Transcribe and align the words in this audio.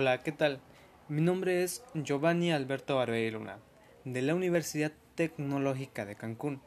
Hola, 0.00 0.22
¿qué 0.22 0.32
tal? 0.32 0.62
Mi 1.10 1.20
nombre 1.20 1.62
es 1.62 1.84
Giovanni 1.92 2.52
Alberto 2.52 3.04
Luna, 3.04 3.58
de 4.06 4.22
la 4.22 4.34
Universidad 4.34 4.92
Tecnológica 5.14 6.06
de 6.06 6.16
Cancún, 6.16 6.62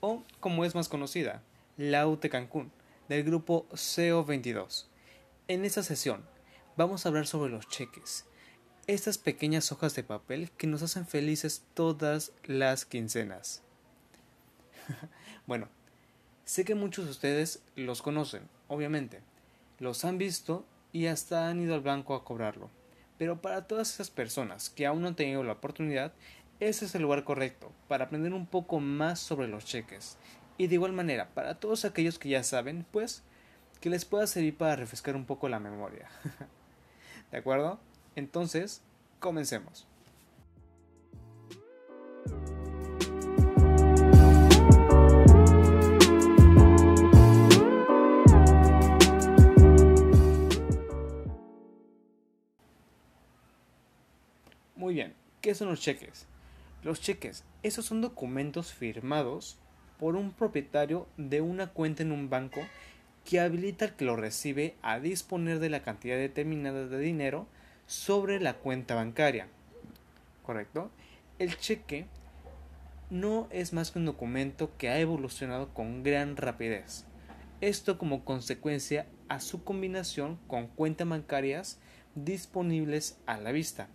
o 0.00 0.22
como 0.40 0.62
es 0.62 0.74
más 0.74 0.90
conocida, 0.90 1.42
la 1.78 2.06
UT 2.06 2.28
Cancún, 2.28 2.70
del 3.08 3.24
grupo 3.24 3.66
CO22. 3.70 4.88
En 5.48 5.64
esta 5.64 5.82
sesión 5.82 6.26
vamos 6.76 7.06
a 7.06 7.08
hablar 7.08 7.26
sobre 7.26 7.50
los 7.50 7.66
cheques, 7.66 8.26
estas 8.86 9.16
pequeñas 9.16 9.72
hojas 9.72 9.94
de 9.94 10.04
papel 10.04 10.50
que 10.50 10.66
nos 10.66 10.82
hacen 10.82 11.06
felices 11.06 11.64
todas 11.72 12.32
las 12.44 12.84
quincenas. 12.84 13.62
bueno, 15.46 15.70
sé 16.44 16.66
que 16.66 16.74
muchos 16.74 17.06
de 17.06 17.12
ustedes 17.12 17.62
los 17.74 18.02
conocen, 18.02 18.42
obviamente, 18.68 19.22
los 19.78 20.04
han 20.04 20.18
visto 20.18 20.66
y 20.92 21.06
hasta 21.06 21.48
han 21.48 21.60
ido 21.60 21.74
al 21.74 21.80
banco 21.80 22.14
a 22.14 22.24
cobrarlo. 22.24 22.70
Pero 23.18 23.40
para 23.40 23.66
todas 23.66 23.92
esas 23.92 24.10
personas 24.10 24.70
que 24.70 24.86
aún 24.86 25.02
no 25.02 25.08
han 25.08 25.16
tenido 25.16 25.42
la 25.42 25.52
oportunidad, 25.52 26.12
ese 26.60 26.84
es 26.84 26.94
el 26.94 27.02
lugar 27.02 27.24
correcto 27.24 27.72
para 27.88 28.06
aprender 28.06 28.32
un 28.32 28.46
poco 28.46 28.80
más 28.80 29.20
sobre 29.20 29.48
los 29.48 29.64
cheques. 29.64 30.18
Y 30.58 30.68
de 30.68 30.74
igual 30.74 30.92
manera, 30.92 31.28
para 31.34 31.60
todos 31.60 31.84
aquellos 31.84 32.18
que 32.18 32.30
ya 32.30 32.42
saben, 32.42 32.86
pues, 32.90 33.22
que 33.80 33.90
les 33.90 34.04
pueda 34.04 34.26
servir 34.26 34.56
para 34.56 34.76
refrescar 34.76 35.16
un 35.16 35.26
poco 35.26 35.48
la 35.48 35.60
memoria. 35.60 36.08
¿De 37.30 37.38
acuerdo? 37.38 37.78
Entonces, 38.14 38.82
comencemos. 39.20 39.86
Muy 54.86 54.94
bien, 54.94 55.14
¿qué 55.40 55.52
son 55.56 55.66
los 55.66 55.80
cheques? 55.80 56.28
Los 56.84 57.00
cheques, 57.00 57.42
esos 57.64 57.86
son 57.86 58.02
documentos 58.02 58.72
firmados 58.72 59.58
por 59.98 60.14
un 60.14 60.30
propietario 60.30 61.08
de 61.16 61.40
una 61.40 61.66
cuenta 61.66 62.04
en 62.04 62.12
un 62.12 62.30
banco 62.30 62.60
que 63.24 63.40
habilita 63.40 63.86
al 63.86 63.96
que 63.96 64.04
lo 64.04 64.14
recibe 64.14 64.76
a 64.82 65.00
disponer 65.00 65.58
de 65.58 65.70
la 65.70 65.82
cantidad 65.82 66.16
determinada 66.16 66.86
de 66.86 67.00
dinero 67.00 67.48
sobre 67.88 68.38
la 68.38 68.58
cuenta 68.58 68.94
bancaria. 68.94 69.48
¿Correcto? 70.44 70.92
El 71.40 71.58
cheque 71.58 72.06
no 73.10 73.48
es 73.50 73.72
más 73.72 73.90
que 73.90 73.98
un 73.98 74.04
documento 74.04 74.70
que 74.78 74.88
ha 74.88 75.00
evolucionado 75.00 75.74
con 75.74 76.04
gran 76.04 76.36
rapidez. 76.36 77.06
Esto 77.60 77.98
como 77.98 78.24
consecuencia 78.24 79.08
a 79.26 79.40
su 79.40 79.64
combinación 79.64 80.38
con 80.46 80.68
cuentas 80.68 81.08
bancarias 81.08 81.80
disponibles 82.14 83.18
a 83.26 83.38
la 83.38 83.50
vista 83.50 83.88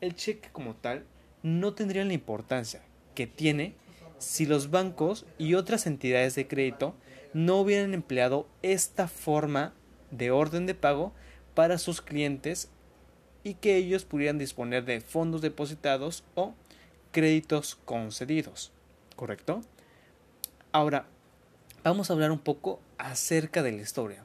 el 0.00 0.14
cheque 0.14 0.48
como 0.52 0.74
tal 0.74 1.04
no 1.42 1.74
tendría 1.74 2.04
la 2.04 2.12
importancia 2.12 2.82
que 3.14 3.26
tiene 3.26 3.74
si 4.18 4.46
los 4.46 4.70
bancos 4.70 5.26
y 5.38 5.54
otras 5.54 5.86
entidades 5.86 6.34
de 6.34 6.46
crédito 6.46 6.94
no 7.34 7.60
hubieran 7.60 7.94
empleado 7.94 8.48
esta 8.62 9.08
forma 9.08 9.74
de 10.10 10.30
orden 10.30 10.66
de 10.66 10.74
pago 10.74 11.12
para 11.54 11.78
sus 11.78 12.00
clientes 12.00 12.70
y 13.44 13.54
que 13.54 13.76
ellos 13.76 14.04
pudieran 14.04 14.38
disponer 14.38 14.84
de 14.84 15.00
fondos 15.00 15.40
depositados 15.40 16.24
o 16.34 16.54
créditos 17.12 17.76
concedidos. 17.84 18.72
¿Correcto? 19.14 19.60
Ahora, 20.72 21.06
vamos 21.84 22.10
a 22.10 22.14
hablar 22.14 22.32
un 22.32 22.38
poco 22.38 22.80
acerca 22.98 23.62
de 23.62 23.72
la 23.72 23.82
historia. 23.82 24.24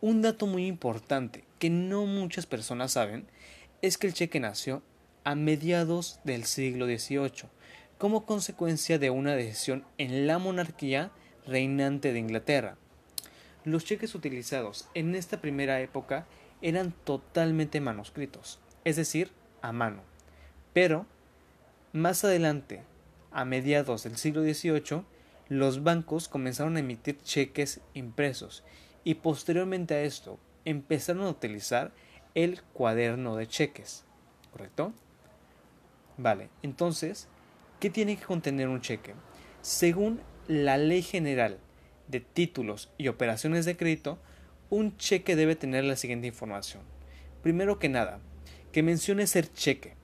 Un 0.00 0.22
dato 0.22 0.46
muy 0.46 0.66
importante 0.66 1.44
que 1.58 1.70
no 1.70 2.06
muchas 2.06 2.46
personas 2.46 2.92
saben 2.92 3.26
es 3.82 3.98
que 3.98 4.06
el 4.06 4.14
cheque 4.14 4.40
nació 4.40 4.82
a 5.30 5.36
mediados 5.36 6.18
del 6.24 6.44
siglo 6.44 6.86
XVIII, 6.86 7.48
como 7.98 8.26
consecuencia 8.26 8.98
de 8.98 9.10
una 9.10 9.36
decisión 9.36 9.84
en 9.96 10.26
la 10.26 10.38
monarquía 10.38 11.12
reinante 11.46 12.12
de 12.12 12.18
Inglaterra. 12.18 12.76
Los 13.64 13.84
cheques 13.84 14.16
utilizados 14.16 14.88
en 14.92 15.14
esta 15.14 15.40
primera 15.40 15.80
época 15.80 16.26
eran 16.62 16.90
totalmente 17.04 17.80
manuscritos, 17.80 18.58
es 18.84 18.96
decir, 18.96 19.30
a 19.62 19.70
mano. 19.70 20.02
Pero, 20.72 21.06
más 21.92 22.24
adelante, 22.24 22.82
a 23.30 23.44
mediados 23.44 24.02
del 24.02 24.16
siglo 24.16 24.42
XVIII, 24.42 25.04
los 25.48 25.84
bancos 25.84 26.26
comenzaron 26.26 26.74
a 26.74 26.80
emitir 26.80 27.22
cheques 27.22 27.80
impresos 27.94 28.64
y 29.04 29.14
posteriormente 29.14 29.94
a 29.94 30.02
esto 30.02 30.40
empezaron 30.64 31.22
a 31.22 31.30
utilizar 31.30 31.92
el 32.34 32.62
cuaderno 32.72 33.36
de 33.36 33.46
cheques. 33.46 34.02
¿Correcto? 34.50 34.92
Vale, 36.22 36.50
entonces, 36.62 37.28
¿qué 37.78 37.88
tiene 37.88 38.18
que 38.18 38.26
contener 38.26 38.68
un 38.68 38.82
cheque? 38.82 39.14
Según 39.62 40.20
la 40.48 40.76
Ley 40.76 41.00
General 41.00 41.56
de 42.08 42.20
Títulos 42.20 42.90
y 42.98 43.08
Operaciones 43.08 43.64
de 43.64 43.74
Crédito, 43.74 44.18
un 44.68 44.98
cheque 44.98 45.34
debe 45.34 45.56
tener 45.56 45.84
la 45.84 45.96
siguiente 45.96 46.26
información. 46.26 46.82
Primero 47.42 47.78
que 47.78 47.88
nada, 47.88 48.20
que 48.70 48.82
mencione 48.82 49.26
ser 49.26 49.50
cheque, 49.50 49.94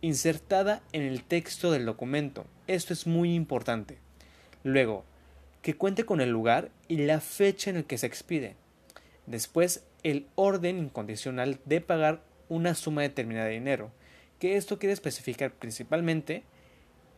insertada 0.00 0.80
en 0.92 1.02
el 1.02 1.22
texto 1.24 1.70
del 1.70 1.84
documento. 1.84 2.46
Esto 2.68 2.94
es 2.94 3.06
muy 3.06 3.34
importante. 3.34 3.98
Luego, 4.64 5.04
que 5.60 5.76
cuente 5.76 6.06
con 6.06 6.22
el 6.22 6.30
lugar 6.30 6.70
y 6.88 7.04
la 7.04 7.20
fecha 7.20 7.68
en 7.68 7.76
el 7.76 7.84
que 7.84 7.98
se 7.98 8.06
expide. 8.06 8.56
Después, 9.26 9.84
el 10.04 10.26
orden 10.36 10.78
incondicional 10.78 11.60
de 11.66 11.82
pagar 11.82 12.22
una 12.48 12.74
suma 12.74 13.02
determinada 13.02 13.48
de 13.48 13.52
dinero 13.52 13.92
que 14.38 14.56
esto 14.56 14.78
quiere 14.78 14.92
especificar 14.92 15.52
principalmente 15.52 16.44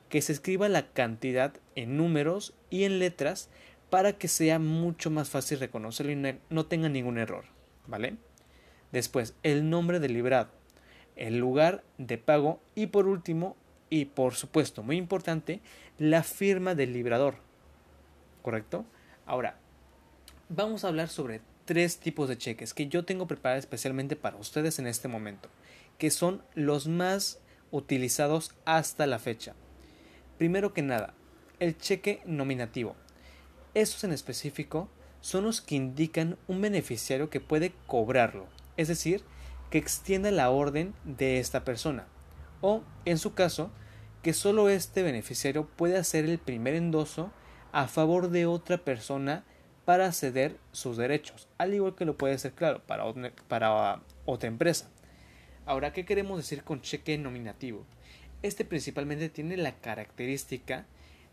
que 0.08 0.22
se 0.22 0.32
escriba 0.32 0.68
la 0.68 0.88
cantidad 0.92 1.52
en 1.74 1.96
números 1.96 2.54
y 2.70 2.84
en 2.84 2.98
letras 2.98 3.50
para 3.90 4.12
que 4.14 4.28
sea 4.28 4.58
mucho 4.58 5.10
más 5.10 5.30
fácil 5.30 5.60
reconocerlo 5.60 6.12
y 6.12 6.38
no 6.50 6.66
tenga 6.66 6.88
ningún 6.88 7.18
error, 7.18 7.44
¿vale? 7.86 8.16
Después, 8.92 9.34
el 9.42 9.68
nombre 9.68 10.00
del 10.00 10.14
librado, 10.14 10.50
el 11.16 11.38
lugar 11.38 11.84
de 11.98 12.18
pago 12.18 12.60
y 12.74 12.86
por 12.86 13.06
último, 13.06 13.56
y 13.90 14.06
por 14.06 14.34
supuesto 14.34 14.82
muy 14.82 14.96
importante, 14.96 15.60
la 15.98 16.22
firma 16.22 16.74
del 16.74 16.92
librador, 16.92 17.36
¿correcto? 18.42 18.84
Ahora, 19.26 19.58
vamos 20.48 20.84
a 20.84 20.88
hablar 20.88 21.08
sobre 21.08 21.40
tres 21.64 21.98
tipos 21.98 22.28
de 22.28 22.38
cheques 22.38 22.72
que 22.72 22.88
yo 22.88 23.04
tengo 23.04 23.26
preparados 23.26 23.64
especialmente 23.64 24.16
para 24.16 24.36
ustedes 24.36 24.78
en 24.78 24.86
este 24.86 25.08
momento 25.08 25.50
que 25.98 26.10
son 26.10 26.42
los 26.54 26.86
más 26.86 27.40
utilizados 27.70 28.54
hasta 28.64 29.06
la 29.06 29.18
fecha. 29.18 29.54
Primero 30.38 30.72
que 30.72 30.82
nada, 30.82 31.14
el 31.58 31.76
cheque 31.76 32.22
nominativo. 32.24 32.96
Estos 33.74 34.04
en 34.04 34.12
específico 34.12 34.88
son 35.20 35.44
los 35.44 35.60
que 35.60 35.74
indican 35.74 36.38
un 36.46 36.60
beneficiario 36.60 37.28
que 37.28 37.40
puede 37.40 37.74
cobrarlo, 37.86 38.46
es 38.76 38.88
decir, 38.88 39.22
que 39.70 39.78
extienda 39.78 40.30
la 40.30 40.50
orden 40.50 40.94
de 41.04 41.40
esta 41.40 41.64
persona, 41.64 42.06
o, 42.60 42.82
en 43.04 43.18
su 43.18 43.34
caso, 43.34 43.70
que 44.22 44.32
solo 44.32 44.68
este 44.68 45.02
beneficiario 45.02 45.66
puede 45.66 45.98
hacer 45.98 46.24
el 46.24 46.38
primer 46.38 46.74
endoso 46.74 47.30
a 47.72 47.88
favor 47.88 48.30
de 48.30 48.46
otra 48.46 48.78
persona 48.78 49.44
para 49.84 50.12
ceder 50.12 50.56
sus 50.72 50.96
derechos, 50.96 51.48
al 51.58 51.74
igual 51.74 51.94
que 51.94 52.04
lo 52.04 52.16
puede 52.16 52.38
ser, 52.38 52.52
claro, 52.52 52.82
para 52.86 54.02
otra 54.24 54.48
empresa. 54.48 54.90
Ahora, 55.68 55.92
¿qué 55.92 56.06
queremos 56.06 56.38
decir 56.38 56.64
con 56.64 56.80
cheque 56.80 57.18
nominativo? 57.18 57.84
Este 58.42 58.64
principalmente 58.64 59.28
tiene 59.28 59.58
la 59.58 59.74
característica 59.74 60.86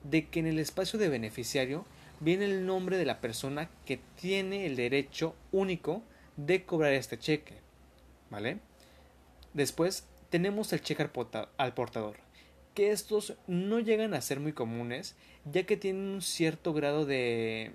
de 0.03 0.27
que 0.27 0.41
en 0.41 0.47
el 0.47 0.59
espacio 0.59 0.99
de 0.99 1.07
beneficiario 1.07 1.85
viene 2.19 2.43
el 2.43 2.65
nombre 2.65 2.97
de 2.97 3.05
la 3.05 3.21
persona 3.21 3.69
que 3.85 3.97
tiene 4.19 4.65
el 4.65 4.75
derecho 4.75 5.37
único 5.53 6.03
de 6.35 6.65
cobrar 6.65 6.91
este 6.91 7.17
cheque. 7.17 7.53
¿Vale? 8.29 8.59
Después 9.53 10.05
tenemos 10.29 10.73
el 10.73 10.81
cheque 10.81 11.09
al 11.57 11.73
portador, 11.73 12.17
que 12.73 12.91
estos 12.91 13.35
no 13.47 13.79
llegan 13.79 14.13
a 14.13 14.19
ser 14.19 14.41
muy 14.41 14.51
comunes 14.51 15.15
ya 15.45 15.65
que 15.65 15.77
tienen 15.77 16.09
un 16.09 16.21
cierto 16.21 16.73
grado 16.73 17.05
de, 17.05 17.71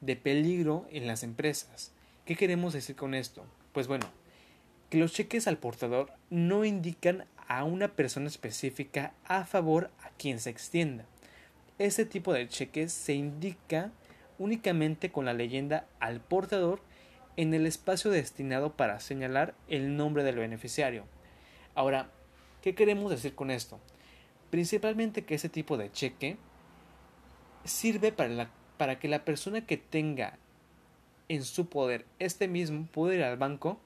de 0.00 0.16
peligro 0.16 0.86
en 0.90 1.06
las 1.06 1.22
empresas. 1.22 1.92
¿Qué 2.24 2.36
queremos 2.36 2.72
decir 2.72 2.96
con 2.96 3.12
esto? 3.12 3.44
Pues 3.74 3.86
bueno, 3.86 4.06
que 4.90 4.98
los 4.98 5.12
cheques 5.12 5.46
al 5.46 5.58
portador 5.58 6.12
no 6.30 6.64
indican 6.64 7.26
a 7.46 7.64
una 7.64 7.88
persona 7.88 8.26
específica 8.28 9.12
a 9.24 9.44
favor 9.44 9.90
a 10.02 10.10
quien 10.10 10.38
se 10.40 10.50
extienda. 10.50 11.04
Este 11.78 12.04
tipo 12.04 12.32
de 12.32 12.48
cheques 12.48 12.92
se 12.92 13.14
indica 13.14 13.92
únicamente 14.38 15.10
con 15.10 15.24
la 15.24 15.32
leyenda 15.32 15.86
al 16.00 16.20
portador 16.20 16.80
en 17.36 17.54
el 17.54 17.66
espacio 17.66 18.10
destinado 18.10 18.72
para 18.72 19.00
señalar 19.00 19.54
el 19.68 19.96
nombre 19.96 20.24
del 20.24 20.36
beneficiario. 20.36 21.04
Ahora, 21.74 22.10
¿qué 22.62 22.74
queremos 22.74 23.10
decir 23.10 23.34
con 23.34 23.50
esto? 23.50 23.78
Principalmente 24.50 25.24
que 25.24 25.34
ese 25.34 25.48
tipo 25.48 25.76
de 25.76 25.92
cheque 25.92 26.36
sirve 27.64 28.12
para, 28.12 28.50
para 28.76 28.98
que 28.98 29.08
la 29.08 29.24
persona 29.24 29.66
que 29.66 29.76
tenga 29.76 30.38
en 31.28 31.44
su 31.44 31.68
poder 31.68 32.06
este 32.18 32.48
mismo 32.48 32.86
pueda 32.90 33.14
ir 33.14 33.22
al 33.22 33.36
banco 33.36 33.78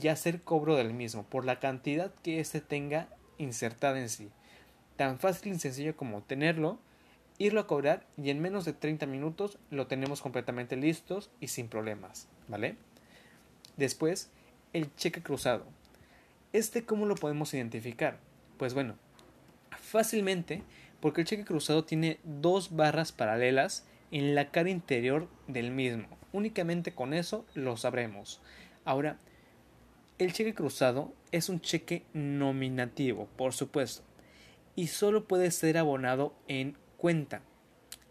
y 0.00 0.08
hacer 0.08 0.42
cobro 0.42 0.76
del 0.76 0.92
mismo 0.94 1.24
por 1.24 1.44
la 1.44 1.58
cantidad 1.58 2.12
que 2.22 2.40
éste 2.40 2.60
tenga 2.60 3.08
insertada 3.38 3.98
en 4.00 4.08
sí. 4.08 4.30
Tan 4.96 5.18
fácil 5.18 5.52
y 5.52 5.58
sencillo 5.58 5.96
como 5.96 6.22
tenerlo, 6.22 6.78
irlo 7.38 7.60
a 7.60 7.66
cobrar 7.66 8.04
y 8.16 8.30
en 8.30 8.40
menos 8.40 8.64
de 8.64 8.72
30 8.72 9.06
minutos 9.06 9.58
lo 9.70 9.86
tenemos 9.86 10.20
completamente 10.20 10.76
listos 10.76 11.30
y 11.40 11.48
sin 11.48 11.68
problemas, 11.68 12.28
¿vale? 12.48 12.76
Después, 13.76 14.30
el 14.72 14.94
cheque 14.96 15.22
cruzado. 15.22 15.64
¿Este 16.52 16.84
cómo 16.84 17.06
lo 17.06 17.14
podemos 17.14 17.54
identificar? 17.54 18.18
Pues 18.56 18.74
bueno, 18.74 18.96
fácilmente 19.80 20.62
porque 21.00 21.20
el 21.20 21.26
cheque 21.26 21.44
cruzado 21.44 21.84
tiene 21.84 22.18
dos 22.24 22.74
barras 22.74 23.12
paralelas 23.12 23.86
en 24.10 24.34
la 24.34 24.50
cara 24.50 24.70
interior 24.70 25.28
del 25.46 25.70
mismo. 25.70 26.08
Únicamente 26.32 26.92
con 26.92 27.14
eso 27.14 27.46
lo 27.54 27.76
sabremos. 27.76 28.40
Ahora, 28.84 29.18
el 30.18 30.32
cheque 30.32 30.54
cruzado 30.54 31.12
es 31.30 31.48
un 31.48 31.60
cheque 31.60 32.04
nominativo, 32.12 33.28
por 33.36 33.52
supuesto, 33.52 34.02
y 34.74 34.88
solo 34.88 35.26
puede 35.26 35.50
ser 35.50 35.78
abonado 35.78 36.34
en 36.48 36.76
cuenta. 36.96 37.42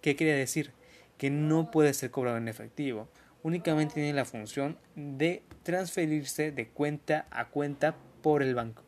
¿Qué 0.01 0.15
quiere 0.15 0.33
decir? 0.33 0.71
Que 1.17 1.29
no 1.29 1.71
puede 1.71 1.93
ser 1.93 2.11
cobrado 2.11 2.37
en 2.37 2.47
efectivo. 2.47 3.09
Únicamente 3.43 3.95
tiene 3.95 4.13
la 4.13 4.25
función 4.25 4.77
de 4.95 5.43
transferirse 5.63 6.51
de 6.51 6.69
cuenta 6.69 7.27
a 7.29 7.49
cuenta 7.49 7.95
por 8.21 8.41
el 8.41 8.55
banco. 8.55 8.83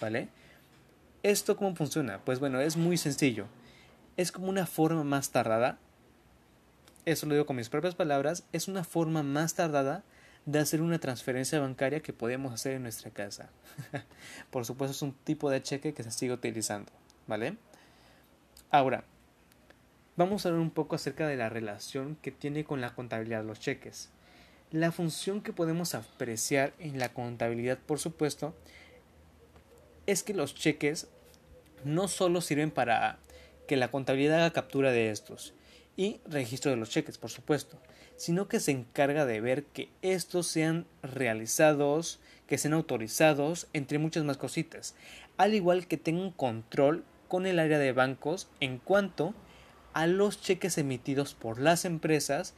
¿Vale? 0.00 0.28
¿Esto 1.22 1.56
cómo 1.56 1.74
funciona? 1.74 2.20
Pues 2.24 2.38
bueno, 2.38 2.60
es 2.60 2.76
muy 2.76 2.96
sencillo. 2.96 3.46
Es 4.16 4.30
como 4.30 4.48
una 4.48 4.66
forma 4.66 5.04
más 5.04 5.30
tardada. 5.30 5.78
Eso 7.04 7.26
lo 7.26 7.34
digo 7.34 7.46
con 7.46 7.56
mis 7.56 7.68
propias 7.68 7.94
palabras. 7.94 8.46
Es 8.52 8.68
una 8.68 8.84
forma 8.84 9.22
más 9.22 9.54
tardada 9.54 10.04
de 10.46 10.58
hacer 10.58 10.80
una 10.80 10.98
transferencia 10.98 11.60
bancaria 11.60 12.00
que 12.00 12.12
podemos 12.12 12.52
hacer 12.52 12.74
en 12.74 12.82
nuestra 12.82 13.10
casa. 13.10 13.50
Por 14.50 14.64
supuesto 14.64 14.92
es 14.92 15.02
un 15.02 15.12
tipo 15.12 15.50
de 15.50 15.62
cheque 15.62 15.94
que 15.94 16.02
se 16.02 16.10
sigue 16.10 16.32
utilizando, 16.32 16.90
¿vale? 17.26 17.56
Ahora, 18.70 19.04
vamos 20.16 20.44
a 20.44 20.48
hablar 20.48 20.62
un 20.62 20.70
poco 20.70 20.96
acerca 20.96 21.26
de 21.26 21.36
la 21.36 21.48
relación 21.48 22.16
que 22.22 22.30
tiene 22.30 22.64
con 22.64 22.80
la 22.80 22.94
contabilidad 22.94 23.44
los 23.44 23.60
cheques. 23.60 24.10
La 24.70 24.92
función 24.92 25.40
que 25.40 25.52
podemos 25.52 25.94
apreciar 25.94 26.74
en 26.78 26.98
la 26.98 27.08
contabilidad, 27.14 27.78
por 27.78 27.98
supuesto, 27.98 28.54
es 30.06 30.22
que 30.22 30.34
los 30.34 30.54
cheques 30.54 31.08
no 31.84 32.08
solo 32.08 32.40
sirven 32.40 32.70
para 32.70 33.18
que 33.66 33.76
la 33.76 33.90
contabilidad 33.90 34.38
haga 34.38 34.52
captura 34.52 34.92
de 34.92 35.10
estos 35.10 35.54
y 35.96 36.20
registro 36.26 36.70
de 36.70 36.76
los 36.76 36.90
cheques, 36.90 37.18
por 37.18 37.30
supuesto, 37.30 37.78
sino 38.18 38.48
que 38.48 38.60
se 38.60 38.72
encarga 38.72 39.24
de 39.24 39.40
ver 39.40 39.64
que 39.64 39.88
estos 40.02 40.46
sean 40.46 40.86
realizados, 41.02 42.20
que 42.46 42.58
sean 42.58 42.74
autorizados, 42.74 43.68
entre 43.72 43.98
muchas 43.98 44.24
más 44.24 44.36
cositas, 44.36 44.94
al 45.36 45.54
igual 45.54 45.86
que 45.86 45.96
tenga 45.96 46.20
un 46.20 46.32
control 46.32 47.04
con 47.28 47.46
el 47.46 47.58
área 47.58 47.78
de 47.78 47.92
bancos 47.92 48.48
en 48.60 48.78
cuanto 48.78 49.34
a 49.94 50.06
los 50.06 50.42
cheques 50.42 50.76
emitidos 50.76 51.34
por 51.34 51.60
las 51.60 51.84
empresas 51.84 52.54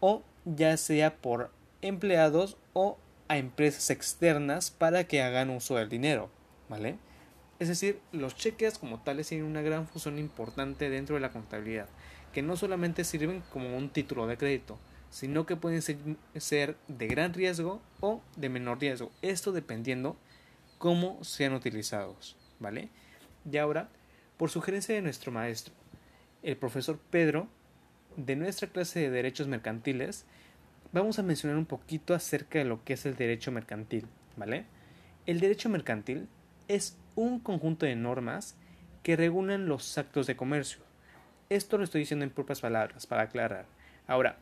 o 0.00 0.22
ya 0.44 0.76
sea 0.76 1.16
por 1.16 1.50
empleados 1.82 2.56
o 2.72 2.98
a 3.28 3.38
empresas 3.38 3.90
externas 3.90 4.70
para 4.70 5.04
que 5.04 5.22
hagan 5.22 5.50
uso 5.50 5.76
del 5.76 5.88
dinero. 5.88 6.30
¿vale? 6.68 6.98
Es 7.58 7.68
decir, 7.68 8.00
los 8.12 8.36
cheques 8.36 8.78
como 8.78 9.00
tales 9.00 9.28
tienen 9.28 9.46
una 9.46 9.62
gran 9.62 9.86
función 9.86 10.18
importante 10.18 10.90
dentro 10.90 11.14
de 11.14 11.20
la 11.20 11.30
contabilidad, 11.30 11.88
que 12.32 12.42
no 12.42 12.56
solamente 12.56 13.04
sirven 13.04 13.42
como 13.52 13.76
un 13.76 13.88
título 13.88 14.26
de 14.26 14.36
crédito, 14.36 14.78
sino 15.10 15.46
que 15.46 15.56
pueden 15.56 15.82
ser, 15.82 16.76
de 16.88 17.06
gran 17.06 17.34
riesgo 17.34 17.80
o 18.00 18.22
de 18.36 18.48
menor 18.48 18.80
riesgo, 18.80 19.10
esto 19.22 19.52
dependiendo 19.52 20.16
cómo 20.78 21.22
sean 21.24 21.54
utilizados, 21.54 22.36
¿vale? 22.58 22.90
Y 23.50 23.56
ahora, 23.56 23.88
por 24.36 24.50
sugerencia 24.50 24.94
de 24.94 25.02
nuestro 25.02 25.32
maestro, 25.32 25.72
el 26.42 26.56
profesor 26.56 26.98
Pedro, 27.10 27.48
de 28.16 28.36
nuestra 28.36 28.68
clase 28.68 29.00
de 29.00 29.10
derechos 29.10 29.48
mercantiles, 29.48 30.24
vamos 30.92 31.18
a 31.18 31.22
mencionar 31.22 31.58
un 31.58 31.66
poquito 31.66 32.14
acerca 32.14 32.58
de 32.58 32.64
lo 32.64 32.84
que 32.84 32.94
es 32.94 33.06
el 33.06 33.16
derecho 33.16 33.52
mercantil, 33.52 34.06
¿vale? 34.36 34.66
El 35.26 35.40
derecho 35.40 35.68
mercantil 35.68 36.28
es 36.68 36.96
un 37.14 37.40
conjunto 37.40 37.86
de 37.86 37.96
normas 37.96 38.56
que 39.02 39.16
regulan 39.16 39.68
los 39.68 39.98
actos 39.98 40.26
de 40.26 40.36
comercio. 40.36 40.80
Esto 41.48 41.78
lo 41.78 41.84
estoy 41.84 42.00
diciendo 42.00 42.24
en 42.24 42.30
propias 42.30 42.60
palabras, 42.60 43.06
para 43.06 43.22
aclarar. 43.22 43.66
Ahora, 44.06 44.38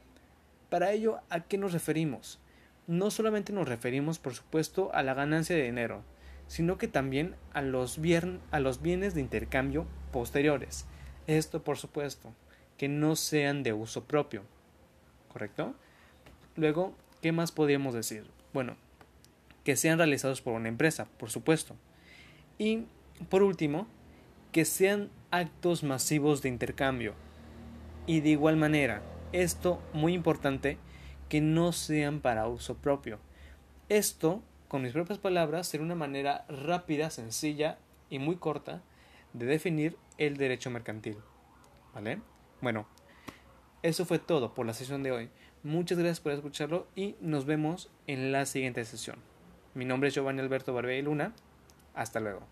para 0.74 0.90
ello, 0.90 1.20
¿a 1.30 1.44
qué 1.44 1.56
nos 1.56 1.72
referimos? 1.72 2.40
No 2.88 3.12
solamente 3.12 3.52
nos 3.52 3.68
referimos, 3.68 4.18
por 4.18 4.34
supuesto, 4.34 4.92
a 4.92 5.04
la 5.04 5.14
ganancia 5.14 5.54
de 5.54 5.62
dinero, 5.62 6.02
sino 6.48 6.78
que 6.78 6.88
también 6.88 7.36
a 7.52 7.62
los, 7.62 8.00
bienes 8.00 9.14
de 9.14 9.20
intercambio 9.20 9.86
posteriores. 10.10 10.84
Esto, 11.28 11.62
por 11.62 11.76
supuesto, 11.78 12.34
que 12.76 12.88
no 12.88 13.14
sean 13.14 13.62
de 13.62 13.72
uso 13.72 14.02
propio. 14.02 14.42
¿Correcto? 15.28 15.76
Luego, 16.56 16.96
¿qué 17.22 17.30
más 17.30 17.52
podríamos 17.52 17.94
decir? 17.94 18.28
Bueno, 18.52 18.74
que 19.62 19.76
sean 19.76 19.98
realizados 19.98 20.42
por 20.42 20.54
una 20.54 20.70
empresa, 20.70 21.06
por 21.18 21.30
supuesto. 21.30 21.76
Y, 22.58 22.86
por 23.28 23.44
último, 23.44 23.86
que 24.50 24.64
sean 24.64 25.08
actos 25.30 25.84
masivos 25.84 26.42
de 26.42 26.48
intercambio. 26.48 27.14
Y 28.08 28.22
de 28.22 28.30
igual 28.30 28.56
manera, 28.56 29.02
esto, 29.34 29.82
muy 29.92 30.14
importante, 30.14 30.78
que 31.28 31.40
no 31.40 31.72
sean 31.72 32.20
para 32.20 32.46
uso 32.46 32.76
propio. 32.76 33.18
Esto, 33.88 34.42
con 34.68 34.82
mis 34.82 34.92
propias 34.92 35.18
palabras, 35.18 35.66
será 35.66 35.82
una 35.82 35.96
manera 35.96 36.44
rápida, 36.48 37.10
sencilla 37.10 37.78
y 38.10 38.18
muy 38.18 38.36
corta 38.36 38.82
de 39.32 39.46
definir 39.46 39.96
el 40.18 40.36
derecho 40.36 40.70
mercantil. 40.70 41.16
¿Vale? 41.94 42.20
Bueno, 42.60 42.86
eso 43.82 44.06
fue 44.06 44.18
todo 44.18 44.54
por 44.54 44.66
la 44.66 44.72
sesión 44.72 45.02
de 45.02 45.12
hoy. 45.12 45.30
Muchas 45.64 45.98
gracias 45.98 46.20
por 46.20 46.32
escucharlo 46.32 46.86
y 46.94 47.16
nos 47.20 47.44
vemos 47.44 47.90
en 48.06 48.32
la 48.32 48.46
siguiente 48.46 48.84
sesión. 48.84 49.16
Mi 49.74 49.84
nombre 49.84 50.08
es 50.08 50.14
Giovanni 50.14 50.40
Alberto 50.40 50.72
Barbey 50.72 51.02
Luna 51.02 51.32
hasta 51.94 52.20
luego. 52.20 52.46